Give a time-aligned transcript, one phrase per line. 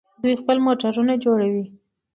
[0.21, 1.65] دوی خپل موټرونه جوړوي.